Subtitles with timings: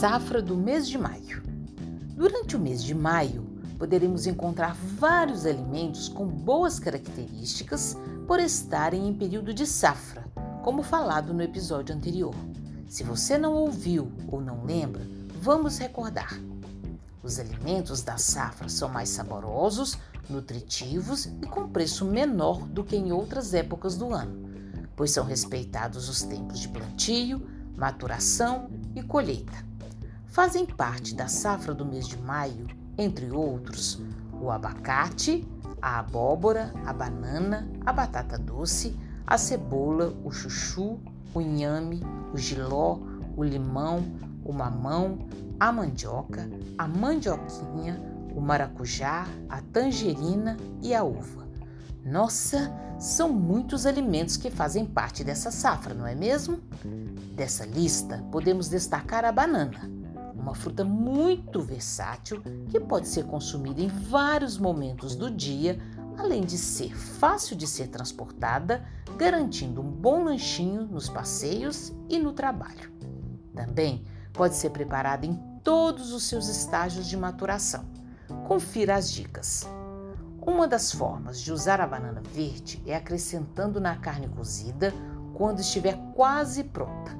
[0.00, 1.42] Safra do mês de maio.
[2.16, 3.42] Durante o mês de maio,
[3.78, 10.24] poderemos encontrar vários alimentos com boas características por estarem em período de safra,
[10.64, 12.34] como falado no episódio anterior.
[12.88, 15.06] Se você não ouviu ou não lembra,
[15.38, 16.32] vamos recordar.
[17.22, 19.98] Os alimentos da safra são mais saborosos,
[20.30, 24.48] nutritivos e com preço menor do que em outras épocas do ano,
[24.96, 29.68] pois são respeitados os tempos de plantio, maturação e colheita.
[30.30, 34.00] Fazem parte da safra do mês de maio, entre outros,
[34.40, 35.44] o abacate,
[35.82, 41.00] a abóbora, a banana, a batata doce, a cebola, o chuchu,
[41.34, 42.00] o inhame,
[42.32, 43.00] o giló,
[43.36, 44.04] o limão,
[44.44, 45.18] o mamão,
[45.58, 48.00] a mandioca, a mandioquinha,
[48.32, 51.48] o maracujá, a tangerina e a uva.
[52.04, 56.60] Nossa, são muitos alimentos que fazem parte dessa safra, não é mesmo?
[57.34, 59.99] Dessa lista, podemos destacar a banana,
[60.40, 65.78] uma fruta muito versátil que pode ser consumida em vários momentos do dia,
[66.18, 68.84] além de ser fácil de ser transportada,
[69.16, 72.90] garantindo um bom lanchinho nos passeios e no trabalho.
[73.54, 77.84] Também pode ser preparada em todos os seus estágios de maturação.
[78.46, 79.68] Confira as dicas.
[80.40, 84.92] Uma das formas de usar a banana verde é acrescentando na carne cozida
[85.34, 87.19] quando estiver quase pronta.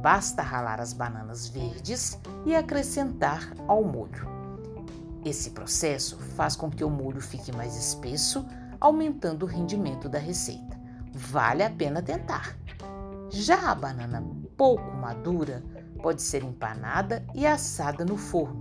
[0.00, 4.28] Basta ralar as bananas verdes e acrescentar ao molho.
[5.24, 8.46] Esse processo faz com que o molho fique mais espesso,
[8.80, 10.78] aumentando o rendimento da receita.
[11.12, 12.56] Vale a pena tentar.
[13.28, 14.24] Já a banana
[14.56, 15.62] pouco madura
[16.00, 18.60] pode ser empanada e assada no forno,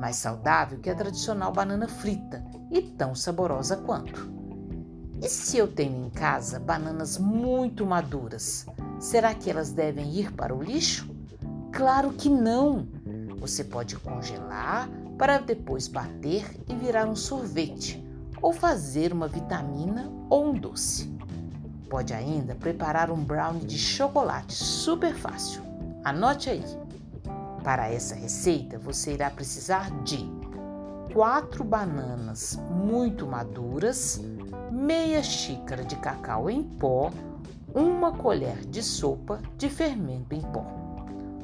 [0.00, 4.32] mais saudável que a tradicional banana frita e tão saborosa quanto.
[5.22, 8.66] E se eu tenho em casa bananas muito maduras,
[9.02, 11.10] será que elas devem ir para o lixo?
[11.72, 12.86] Claro que não!
[13.40, 18.02] Você pode congelar para depois bater e virar um sorvete
[18.40, 21.12] ou fazer uma vitamina ou um doce.
[21.90, 25.62] Pode ainda preparar um brownie de chocolate super fácil.
[26.04, 26.64] Anote aí.
[27.64, 30.18] Para essa receita, você irá precisar de
[31.12, 34.20] 4 bananas muito maduras,
[34.70, 37.10] meia xícara de cacau em pó,
[37.74, 40.64] uma colher de sopa de fermento em pó.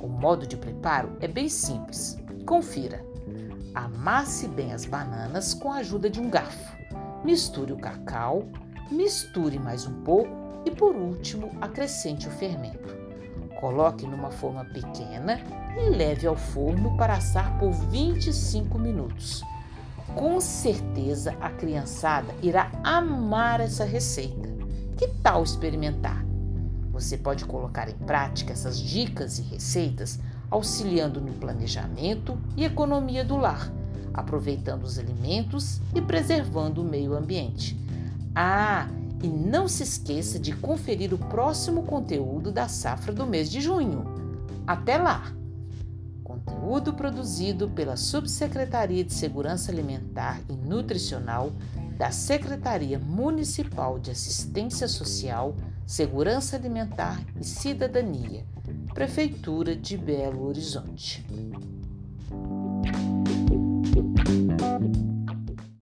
[0.00, 2.18] O modo de preparo é bem simples.
[2.46, 3.04] Confira.
[3.74, 6.76] Amasse bem as bananas com a ajuda de um garfo.
[7.24, 8.46] Misture o cacau,
[8.90, 10.30] misture mais um pouco
[10.64, 12.96] e, por último, acrescente o fermento.
[13.60, 15.40] Coloque numa forma pequena
[15.76, 19.42] e leve ao forno para assar por 25 minutos.
[20.14, 24.57] Com certeza a criançada irá amar essa receita.
[24.98, 26.26] Que tal experimentar?
[26.90, 30.18] Você pode colocar em prática essas dicas e receitas
[30.50, 33.72] auxiliando no planejamento e economia do lar,
[34.12, 37.78] aproveitando os alimentos e preservando o meio ambiente.
[38.34, 38.88] Ah,
[39.22, 44.04] e não se esqueça de conferir o próximo conteúdo da safra do mês de junho.
[44.66, 45.32] Até lá!
[46.24, 51.52] Conteúdo produzido pela Subsecretaria de Segurança Alimentar e Nutricional
[51.98, 58.46] da Secretaria Municipal de Assistência Social, Segurança Alimentar e Cidadania,
[58.94, 61.26] Prefeitura de Belo Horizonte.